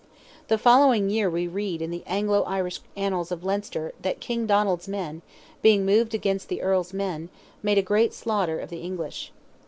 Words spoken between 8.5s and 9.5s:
of English.